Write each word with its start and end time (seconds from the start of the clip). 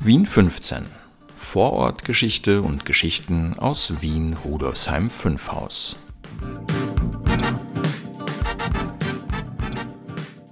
Wien 0.00 0.26
15. 0.26 0.86
Vorortgeschichte 1.34 2.62
und 2.62 2.84
Geschichten 2.84 3.54
aus 3.58 4.00
Wien 4.00 4.36
Rudolfsheim 4.44 5.10
5 5.10 5.50
Haus. 5.50 5.96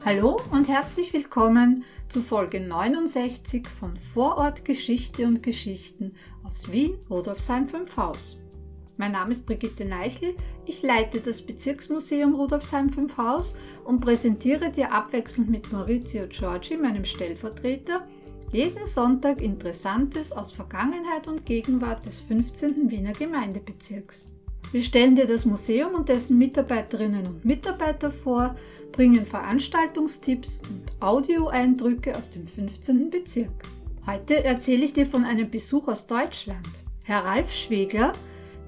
Hallo 0.05 0.41
und 0.51 0.69
herzlich 0.69 1.13
willkommen 1.13 1.85
zu 2.09 2.23
Folge 2.23 2.61
69 2.61 3.69
von 3.69 3.97
Vorortgeschichte 3.97 5.25
und 5.25 5.45
Geschichten 5.45 6.13
aus 6.43 6.73
Wien 6.73 6.99
Rudolfsheim 7.09 7.69
5 7.69 7.97
Haus. 7.97 8.37
Mein 8.97 9.13
Name 9.13 9.31
ist 9.31 9.47
Brigitte 9.47 9.85
Neichel, 9.85 10.35
ich 10.65 10.83
leite 10.83 11.21
das 11.21 11.41
Bezirksmuseum 11.41 12.35
Rudolfsheim 12.35 12.91
5 12.91 13.17
Haus 13.17 13.55
und 13.85 14.01
präsentiere 14.01 14.71
dir 14.71 14.93
abwechselnd 14.93 15.49
mit 15.49 15.71
Maurizio 15.71 16.27
Giorgi, 16.27 16.77
meinem 16.77 17.05
Stellvertreter, 17.05 18.07
jeden 18.53 18.87
Sonntag 18.87 19.41
Interessantes 19.41 20.33
aus 20.33 20.53
Vergangenheit 20.53 21.27
und 21.27 21.45
Gegenwart 21.45 22.07
des 22.07 22.21
15. 22.21 22.91
Wiener 22.91 23.13
Gemeindebezirks. 23.13 24.33
Wir 24.73 24.83
stellen 24.83 25.15
dir 25.15 25.27
das 25.27 25.45
Museum 25.45 25.95
und 25.95 26.09
dessen 26.09 26.39
Mitarbeiterinnen 26.39 27.27
und 27.27 27.45
Mitarbeiter 27.45 28.11
vor, 28.11 28.57
bringen 28.93 29.27
Veranstaltungstipps 29.27 30.63
und 30.69 30.85
Audioeindrücke 31.01 32.17
aus 32.17 32.31
dem 32.31 32.47
15. 32.47 33.11
Bezirk. 33.11 33.65
Heute 34.07 34.45
erzähle 34.45 34.85
ich 34.85 34.93
dir 34.93 35.07
von 35.07 35.25
einem 35.25 35.51
Besuch 35.51 35.89
aus 35.89 36.07
Deutschland. 36.07 36.85
Herr 37.05 37.25
Ralf 37.25 37.53
Schwegler 37.53 38.13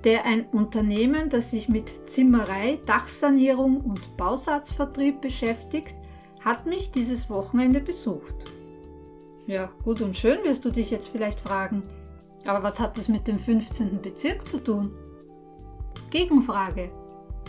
der 0.05 0.25
ein 0.25 0.47
Unternehmen, 0.53 1.29
das 1.29 1.51
sich 1.51 1.69
mit 1.69 2.09
Zimmerei, 2.09 2.79
Dachsanierung 2.87 3.81
und 3.81 4.17
Bausatzvertrieb 4.17 5.21
beschäftigt, 5.21 5.95
hat 6.45 6.67
mich 6.67 6.91
dieses 6.91 7.29
Wochenende 7.29 7.81
besucht. 7.81 8.35
Ja, 9.48 9.73
gut 9.83 10.03
und 10.03 10.14
schön 10.14 10.45
wirst 10.45 10.67
du 10.67 10.70
dich 10.70 10.91
jetzt 10.91 11.09
vielleicht 11.09 11.41
fragen, 11.41 11.83
aber 12.45 12.62
was 12.62 12.78
hat 12.78 12.98
das 12.98 13.09
mit 13.09 13.27
dem 13.27 13.39
15. 13.39 13.98
Bezirk 14.03 14.47
zu 14.47 14.62
tun? 14.62 14.92
Gegenfrage. 16.11 16.91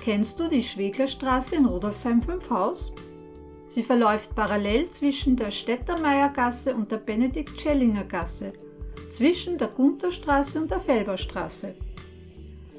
Kennst 0.02 0.40
du 0.40 0.48
die 0.48 0.64
Schweglerstraße 0.64 1.58
in 1.58 1.66
Rudolfsheim 1.66 2.22
5 2.22 2.50
Haus? 2.50 2.94
Sie 3.68 3.84
verläuft 3.84 4.34
parallel 4.34 4.88
zwischen 4.88 5.36
der 5.36 5.52
Städtermeiergasse 5.52 6.74
und 6.74 6.90
der 6.90 7.00
Benedikt-Schellinger 7.00 8.06
Gasse, 8.06 8.54
zwischen 9.10 9.58
der 9.58 9.68
Gunterstraße 9.68 10.62
und 10.62 10.72
der 10.72 10.80
Felberstraße. 10.80 11.76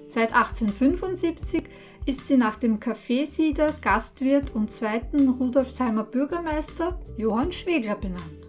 Seit 0.09 0.35
1875 0.35 1.65
ist 2.07 2.27
sie 2.27 2.39
nach 2.39 2.57
dem 2.57 2.81
Kaffeesieder, 2.81 3.75
Gastwirt 3.83 4.55
und 4.55 4.71
zweiten 4.71 5.29
Rudolfsheimer 5.29 6.05
Bürgermeister 6.05 6.99
Johann 7.19 7.53
Schwegler 7.53 7.97
benannt. 7.97 8.40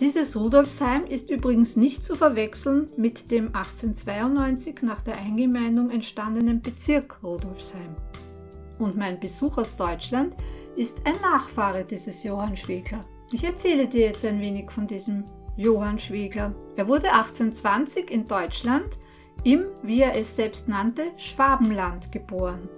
Dieses 0.00 0.36
Rudolfsheim 0.36 1.06
ist 1.06 1.30
übrigens 1.30 1.74
nicht 1.74 2.04
zu 2.04 2.16
verwechseln 2.16 2.86
mit 2.98 3.30
dem 3.30 3.46
1892 3.54 4.82
nach 4.82 5.00
der 5.00 5.16
Eingemeindung 5.16 5.88
entstandenen 5.88 6.60
Bezirk 6.60 7.18
Rudolfsheim. 7.22 7.96
Und 8.78 8.98
mein 8.98 9.18
Besuch 9.18 9.56
aus 9.56 9.74
Deutschland 9.74 10.36
ist 10.76 11.06
ein 11.06 11.18
Nachfahre 11.22 11.82
dieses 11.82 12.22
Johann 12.24 12.56
Schwegler. 12.56 13.06
Ich 13.32 13.42
erzähle 13.42 13.88
dir 13.88 14.08
jetzt 14.08 14.22
ein 14.26 14.38
wenig 14.38 14.70
von 14.70 14.86
diesem 14.86 15.24
Johann 15.56 15.98
Schwegler. 15.98 16.54
Er 16.76 16.88
wurde 16.88 17.10
1820 17.12 18.10
in 18.10 18.28
Deutschland 18.28 18.98
im, 19.44 19.64
wie 19.82 20.02
er 20.02 20.14
es 20.14 20.36
selbst 20.36 20.68
nannte, 20.68 21.04
Schwabenland 21.16 22.12
geboren. 22.12 22.68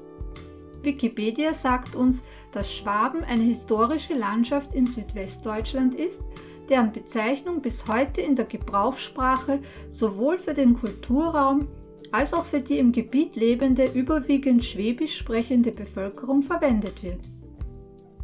Wikipedia 0.82 1.52
sagt 1.52 1.96
uns, 1.96 2.22
dass 2.52 2.72
Schwaben 2.72 3.24
eine 3.24 3.42
historische 3.42 4.14
Landschaft 4.14 4.72
in 4.72 4.86
Südwestdeutschland 4.86 5.96
ist, 5.96 6.22
deren 6.68 6.92
Bezeichnung 6.92 7.62
bis 7.62 7.88
heute 7.88 8.20
in 8.20 8.36
der 8.36 8.44
Gebrauchssprache 8.44 9.60
sowohl 9.88 10.38
für 10.38 10.54
den 10.54 10.74
Kulturraum 10.74 11.68
als 12.12 12.32
auch 12.32 12.46
für 12.46 12.60
die 12.60 12.78
im 12.78 12.92
Gebiet 12.92 13.36
lebende 13.36 13.86
überwiegend 13.92 14.64
schwäbisch 14.64 15.16
sprechende 15.16 15.72
Bevölkerung 15.72 16.42
verwendet 16.42 17.02
wird. 17.02 17.20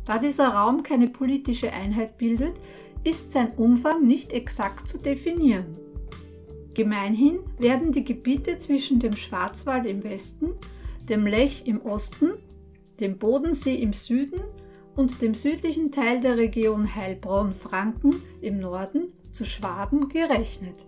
Da 0.05 0.19
dieser 0.19 0.49
Raum 0.49 0.83
keine 0.83 1.09
politische 1.09 1.73
Einheit 1.73 2.19
bildet, 2.19 2.55
ist 3.05 3.31
sein 3.31 3.53
Umfang 3.57 4.07
nicht 4.07 4.33
exakt 4.33 4.89
zu 4.89 4.99
definieren. 4.99 5.77
Gemeinhin 6.75 7.39
werden 7.59 7.93
die 7.93 8.05
Gebiete 8.05 8.59
zwischen 8.59 8.99
dem 8.99 9.15
Schwarzwald 9.15 9.87
im 9.87 10.03
Westen, 10.03 10.51
dem 11.09 11.27
Lech 11.27 11.63
im 11.67 11.81
Osten, 11.83 12.33
dem 13.01 13.19
Bodensee 13.19 13.75
im 13.75 13.93
Süden 13.93 14.41
und 14.97 15.23
dem 15.23 15.35
südlichen 15.35 15.91
Teil 15.91 16.21
der 16.21 16.37
Region 16.37 16.95
Heilbronn-Franken 16.95 18.15
im 18.41 18.61
Norden 18.61 19.13
zu 19.33 19.45
Schwaben 19.45 20.09
gerechnet. 20.09 20.85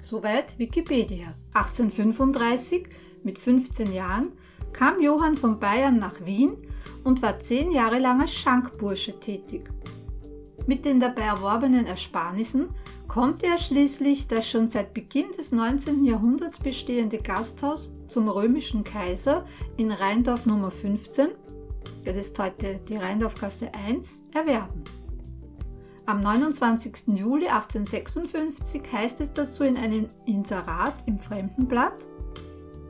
Soweit 0.00 0.58
Wikipedia. 0.58 1.34
1835, 1.54 2.88
mit 3.24 3.38
15 3.38 3.92
Jahren, 3.92 4.30
kam 4.72 5.00
Johann 5.00 5.36
von 5.36 5.58
Bayern 5.58 5.98
nach 5.98 6.24
Wien 6.24 6.56
und 7.04 7.20
war 7.20 7.38
zehn 7.38 7.72
Jahre 7.72 7.98
lang 7.98 8.20
als 8.20 8.34
Schankbursche 8.34 9.18
tätig. 9.18 9.68
Mit 10.66 10.84
den 10.84 11.00
dabei 11.00 11.22
erworbenen 11.22 11.86
Ersparnissen 11.86 12.68
konnte 13.08 13.46
er 13.46 13.58
schließlich 13.58 14.28
das 14.28 14.48
schon 14.48 14.68
seit 14.68 14.92
Beginn 14.94 15.30
des 15.32 15.50
19. 15.50 16.04
Jahrhunderts 16.04 16.58
bestehende 16.58 17.18
Gasthaus 17.18 17.92
zum 18.06 18.28
römischen 18.28 18.84
Kaiser 18.84 19.46
in 19.76 19.90
Rheindorf 19.90 20.46
Nummer 20.46 20.70
15, 20.70 21.28
das 22.08 22.16
ist 22.16 22.38
heute 22.38 22.80
die 22.88 22.96
Rheindorfgasse 22.96 23.74
1, 23.74 24.22
erwerben. 24.32 24.82
Am 26.06 26.22
29. 26.22 27.08
Juli 27.08 27.48
1856 27.48 28.82
heißt 28.90 29.20
es 29.20 29.34
dazu 29.34 29.64
in 29.64 29.76
einem 29.76 30.08
Inserat 30.24 30.94
im 31.04 31.18
Fremdenblatt, 31.18 32.08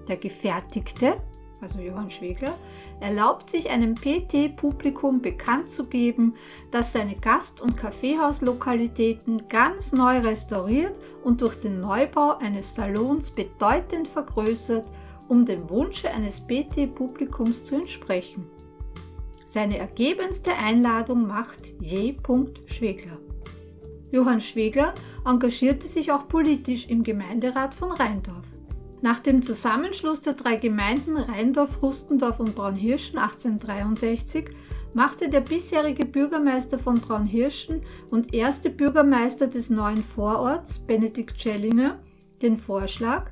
der 0.07 0.19
Gefertigte 0.19 1.21
also 1.61 1.81
Johann 1.81 2.11
Schwegler, 2.11 2.57
erlaubt 3.01 3.51
sich 3.51 3.69
einem 3.69 3.97
PT-Publikum 3.97 5.21
bekannt 5.21 5.69
zu 5.69 5.87
geben, 5.87 6.35
dass 6.71 6.93
seine 6.93 7.17
Gast- 7.17 7.61
und 7.61 7.77
Kaffeehauslokalitäten 7.77 9.49
ganz 9.49 9.93
neu 9.93 10.19
restauriert 10.19 11.01
und 11.25 11.41
durch 11.41 11.57
den 11.57 11.81
Neubau 11.81 12.39
eines 12.39 12.77
Salons 12.77 13.33
bedeutend 13.33 14.07
vergrößert, 14.07 14.87
um 15.27 15.45
dem 15.45 15.69
Wunsche 15.69 16.09
eines 16.09 16.41
PT-Publikums 16.41 17.65
zu 17.65 17.75
entsprechen. 17.75 18.47
Seine 19.51 19.79
ergebenste 19.79 20.53
Einladung 20.53 21.27
macht 21.27 21.73
J. 21.81 22.15
Schwegler. 22.67 23.17
Johann 24.11 24.43
Schwegler 24.43 24.93
engagierte 25.25 25.89
sich 25.89 26.13
auch 26.13 26.29
politisch 26.29 26.87
im 26.91 27.03
Gemeinderat 27.03 27.73
von 27.73 27.91
Rheindorf. 27.91 28.47
Nach 29.01 29.21
dem 29.21 29.41
Zusammenschluss 29.41 30.21
der 30.21 30.35
drei 30.35 30.57
Gemeinden 30.57 31.17
Rheindorf, 31.17 31.81
Rustendorf 31.81 32.41
und 32.41 32.55
Braunhirschen 32.55 33.19
1863 33.19 34.51
machte 34.93 35.31
der 35.31 35.41
bisherige 35.41 36.05
Bürgermeister 36.05 36.79
von 36.79 37.01
Braunhirschen 37.01 37.81
und 38.11 38.35
erste 38.35 38.69
Bürgermeister 38.69 39.47
des 39.47 39.71
neuen 39.71 40.03
Vororts, 40.03 40.81
Benedikt 40.81 41.41
Schellinger, 41.41 41.99
den 42.43 42.59
Vorschlag, 42.59 43.31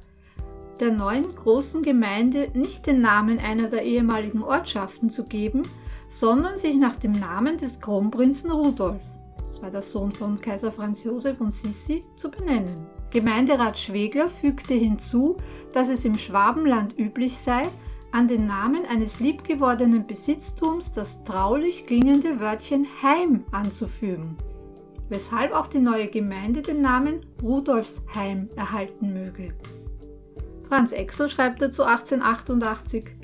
der 0.81 0.93
neuen 0.93 1.35
großen 1.35 1.83
Gemeinde 1.83 2.49
nicht 2.55 2.87
den 2.87 3.03
Namen 3.03 3.39
einer 3.39 3.69
der 3.69 3.83
ehemaligen 3.83 4.43
Ortschaften 4.43 5.11
zu 5.11 5.25
geben, 5.25 5.61
sondern 6.09 6.57
sich 6.57 6.77
nach 6.77 6.97
dem 6.97 7.13
Namen 7.13 7.57
des 7.57 7.81
Kronprinzen 7.81 8.51
Rudolf, 8.51 9.03
das 9.39 9.63
war 9.63 9.71
der 9.71 9.83
Sohn 9.83 10.13
von 10.13 10.41
Kaiser 10.41 10.73
Franz 10.73 11.05
Josef 11.05 11.41
und 11.41 11.53
Sissi, 11.53 12.05
zu 12.17 12.31
benennen. 12.31 12.87
Gemeinderat 13.11 13.79
Schwegler 13.79 14.29
fügte 14.29 14.75
hinzu, 14.75 15.37
dass 15.73 15.89
es 15.89 16.05
im 16.05 16.19
Schwabenland 16.19 16.99
üblich 16.99 17.39
sei, 17.39 17.63
an 18.13 18.29
den 18.29 18.47
Namen 18.47 18.85
eines 18.87 19.21
liebgewordenen 19.21 20.07
Besitztums 20.07 20.93
das 20.93 21.25
traulich 21.25 21.87
klingende 21.87 22.41
Wörtchen 22.41 22.87
Heim 23.03 23.45
anzufügen, 23.53 24.37
weshalb 25.09 25.53
auch 25.53 25.67
die 25.67 25.81
neue 25.81 26.09
Gemeinde 26.09 26.63
den 26.63 26.81
Namen 26.81 27.27
Rudolfsheim 27.43 28.49
erhalten 28.57 29.13
möge. 29.13 29.55
Franz 30.69 30.93
Exel 30.93 31.29
schreibt 31.29 31.63
dazu 31.63 31.85
1888, 31.85 33.16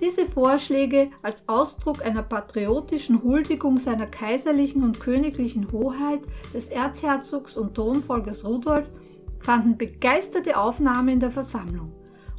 diese 0.00 0.26
Vorschläge 0.26 1.10
als 1.22 1.48
Ausdruck 1.48 2.04
einer 2.04 2.22
patriotischen 2.22 3.22
Huldigung 3.22 3.78
seiner 3.78 4.06
kaiserlichen 4.06 4.82
und 4.82 5.00
königlichen 5.00 5.70
Hoheit 5.72 6.20
des 6.52 6.68
Erzherzogs 6.68 7.56
und 7.56 7.74
Thronfolgers 7.74 8.44
Rudolf 8.44 8.90
fanden 9.40 9.76
begeisterte 9.76 10.56
Aufnahme 10.58 11.12
in 11.12 11.20
der 11.20 11.30
Versammlung 11.30 11.92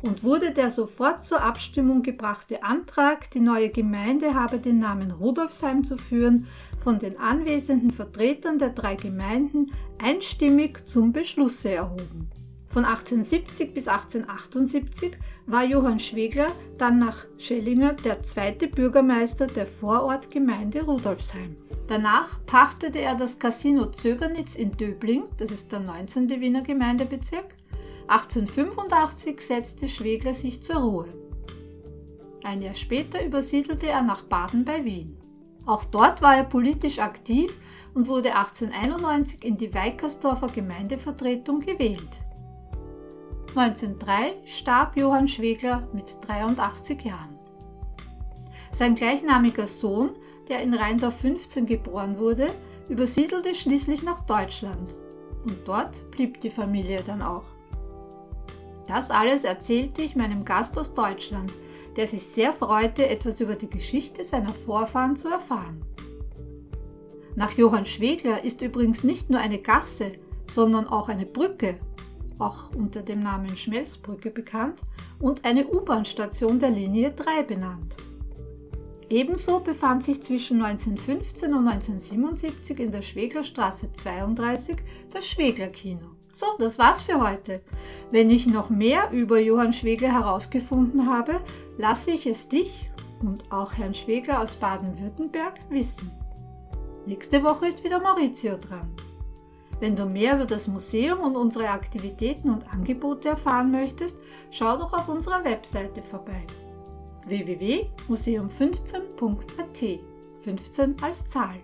und 0.03 0.23
wurde 0.23 0.51
der 0.51 0.69
sofort 0.69 1.23
zur 1.23 1.41
Abstimmung 1.41 2.03
gebrachte 2.03 2.63
Antrag, 2.63 3.31
die 3.31 3.39
neue 3.39 3.69
Gemeinde 3.69 4.35
habe 4.35 4.59
den 4.59 4.77
Namen 4.77 5.11
Rudolfsheim 5.11 5.83
zu 5.83 5.97
führen, 5.97 6.47
von 6.83 6.99
den 6.99 7.17
anwesenden 7.17 7.91
Vertretern 7.91 8.59
der 8.59 8.69
drei 8.69 8.95
Gemeinden 8.95 9.67
einstimmig 9.97 10.87
zum 10.87 11.11
Beschlusse 11.11 11.71
erhoben. 11.71 12.29
Von 12.77 12.85
1870 12.85 13.73
bis 13.73 13.87
1878 13.87 15.13
war 15.47 15.63
Johann 15.63 15.99
Schwegler 15.99 16.51
dann 16.77 16.99
nach 16.99 17.25
Schellinger 17.39 17.95
der 17.95 18.21
zweite 18.21 18.67
Bürgermeister 18.67 19.47
der 19.47 19.65
Vorortgemeinde 19.65 20.83
Rudolfsheim. 20.83 21.57
Danach 21.87 22.37
pachtete 22.45 22.99
er 22.99 23.15
das 23.15 23.39
Casino 23.39 23.87
Zögernitz 23.87 24.55
in 24.55 24.69
Döbling, 24.69 25.23
das 25.37 25.49
ist 25.49 25.71
der 25.71 25.79
19. 25.79 26.29
Wiener 26.39 26.61
Gemeindebezirk. 26.61 27.55
1885 28.09 29.41
setzte 29.41 29.89
Schwegler 29.89 30.35
sich 30.35 30.61
zur 30.61 30.75
Ruhe. 30.75 31.07
Ein 32.43 32.61
Jahr 32.61 32.75
später 32.75 33.25
übersiedelte 33.25 33.87
er 33.87 34.03
nach 34.03 34.21
Baden 34.21 34.63
bei 34.63 34.85
Wien. 34.85 35.17
Auch 35.65 35.83
dort 35.83 36.21
war 36.21 36.37
er 36.37 36.43
politisch 36.43 36.99
aktiv 36.99 37.57
und 37.95 38.07
wurde 38.07 38.35
1891 38.35 39.43
in 39.43 39.57
die 39.57 39.73
Weikersdorfer 39.73 40.49
Gemeindevertretung 40.49 41.61
gewählt. 41.61 42.19
1903 43.57 44.35
starb 44.45 44.95
Johann 44.97 45.27
Schwegler 45.27 45.87
mit 45.91 46.17
83 46.27 47.01
Jahren. 47.01 47.39
Sein 48.71 48.93
gleichnamiger 48.93 49.65
Sohn, 49.65 50.11
der 50.47 50.61
in 50.61 50.75
Rheindorf 50.75 51.21
15 51.21 51.65
geboren 51.65 52.19
wurde, 52.19 52.53
übersiedelte 52.87 53.55
schließlich 53.55 54.03
nach 54.03 54.19
Deutschland. 54.27 54.95
Und 55.43 55.67
dort 55.67 56.09
blieb 56.11 56.39
die 56.39 56.51
Familie 56.51 57.01
dann 57.03 57.23
auch. 57.23 57.45
Das 58.85 59.09
alles 59.09 59.43
erzählte 59.43 60.03
ich 60.03 60.15
meinem 60.15 60.45
Gast 60.45 60.77
aus 60.77 60.93
Deutschland, 60.93 61.51
der 61.95 62.05
sich 62.05 62.27
sehr 62.27 62.53
freute, 62.53 63.09
etwas 63.09 63.41
über 63.41 63.55
die 63.55 63.71
Geschichte 63.71 64.23
seiner 64.23 64.53
Vorfahren 64.53 65.15
zu 65.15 65.29
erfahren. 65.29 65.83
Nach 67.35 67.53
Johann 67.53 67.85
Schwegler 67.85 68.43
ist 68.43 68.61
übrigens 68.61 69.03
nicht 69.03 69.31
nur 69.31 69.39
eine 69.39 69.57
Gasse, 69.57 70.11
sondern 70.47 70.87
auch 70.87 71.09
eine 71.09 71.25
Brücke 71.25 71.79
auch 72.39 72.73
unter 72.75 73.01
dem 73.01 73.21
Namen 73.21 73.55
Schmelzbrücke 73.55 74.29
bekannt, 74.29 74.81
und 75.19 75.45
eine 75.45 75.67
U-Bahn-Station 75.67 76.59
der 76.59 76.69
Linie 76.69 77.11
3 77.11 77.43
benannt. 77.43 77.95
Ebenso 79.09 79.61
befand 79.61 80.03
sich 80.03 80.21
zwischen 80.21 80.61
1915 80.61 81.53
und 81.53 81.67
1977 81.67 82.79
in 82.79 82.91
der 82.91 83.01
Schweglerstraße 83.01 83.91
32 83.91 84.77
das 85.11 85.25
Schwegler-Kino. 85.25 86.17
So, 86.33 86.45
das 86.59 86.77
war's 86.77 87.01
für 87.01 87.19
heute. 87.19 87.61
Wenn 88.11 88.29
ich 88.29 88.47
noch 88.47 88.69
mehr 88.69 89.09
über 89.11 89.39
Johann 89.39 89.73
Schwegler 89.73 90.11
herausgefunden 90.11 91.09
habe, 91.09 91.39
lasse 91.77 92.11
ich 92.11 92.27
es 92.27 92.49
dich 92.49 92.89
und 93.21 93.51
auch 93.51 93.73
Herrn 93.73 93.93
Schwegler 93.93 94.41
aus 94.41 94.55
Baden-Württemberg 94.55 95.55
wissen. 95.69 96.11
Nächste 97.07 97.41
Woche 97.43 97.67
ist 97.67 97.83
wieder 97.83 98.01
Maurizio 98.01 98.57
dran. 98.57 98.87
Wenn 99.79 99.95
du 99.95 100.05
mehr 100.05 100.35
über 100.35 100.45
das 100.45 100.67
Museum 100.67 101.19
und 101.19 101.35
unsere 101.35 101.69
Aktivitäten 101.69 102.49
und 102.49 102.67
Angebote 102.73 103.29
erfahren 103.29 103.71
möchtest, 103.71 104.17
schau 104.49 104.75
doch 104.77 104.93
auf 104.93 105.07
unserer 105.07 105.45
Webseite 105.45 106.01
vorbei 106.01 106.43
www.museum15.at 107.27 109.99
15 110.43 110.95
als 111.01 111.27
Zahl. 111.27 111.55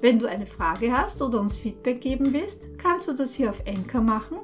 Wenn 0.00 0.18
du 0.18 0.26
eine 0.26 0.46
Frage 0.46 0.92
hast 0.92 1.22
oder 1.22 1.40
uns 1.40 1.56
Feedback 1.56 2.02
geben 2.02 2.32
willst, 2.32 2.76
kannst 2.78 3.06
du 3.08 3.14
das 3.14 3.34
hier 3.34 3.50
auf 3.50 3.60
Enker 3.64 4.02
machen, 4.02 4.38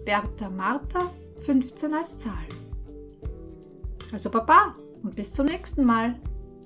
Bertha 0.06 0.50
Martha 0.50 1.12
15 1.44 1.94
als 1.94 2.20
Zahl. 2.20 2.59
Also 4.12 4.30
Baba 4.30 4.74
und 5.04 5.16
bis 5.16 5.34
zum 5.34 5.46
nächsten 5.46 5.86
Mal. 5.86 6.16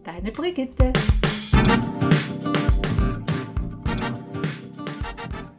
Deine 0.04 0.32
Brigitte. 0.32 0.94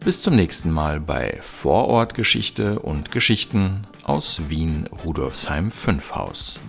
Bis 0.04 0.22
zum 0.22 0.36
nächsten 0.36 0.70
Mal 0.70 1.00
bei 1.00 1.38
Vorortgeschichte 1.42 2.78
und 2.78 3.10
Geschichten 3.10 3.86
aus 4.02 4.48
Wien 4.48 4.86
Rudolfsheim 5.04 5.70
5 5.70 6.14
Haus. 6.14 6.60